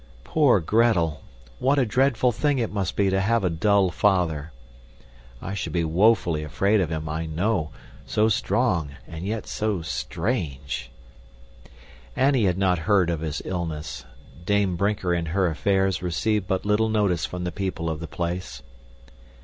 Poor 0.23 0.59
Gretel! 0.59 1.21
What 1.59 1.77
a 1.77 1.85
dreadful 1.85 2.31
thing 2.31 2.57
it 2.57 2.71
must 2.71 2.95
be 2.95 3.11
to 3.11 3.21
have 3.21 3.43
a 3.43 3.51
dull 3.51 3.91
father! 3.91 4.51
I 5.39 5.53
should 5.53 5.73
be 5.73 5.83
woefully 5.83 6.43
afraid 6.43 6.81
of 6.81 6.89
him, 6.89 7.07
I 7.07 7.27
know 7.27 7.69
so 8.07 8.27
strong, 8.27 8.93
and 9.07 9.27
yet 9.27 9.45
so 9.45 9.83
strange! 9.83 10.89
Annie 12.15 12.45
had 12.45 12.57
not 12.57 12.79
heard 12.89 13.11
of 13.11 13.19
his 13.21 13.43
illness. 13.45 14.03
Dame 14.43 14.75
Brinker 14.75 15.13
and 15.13 15.27
her 15.27 15.45
affairs 15.45 16.01
received 16.01 16.47
but 16.47 16.65
little 16.65 16.89
notice 16.89 17.27
from 17.27 17.43
the 17.43 17.51
people 17.51 17.87
of 17.87 17.99
the 17.99 18.07
place. 18.07 18.63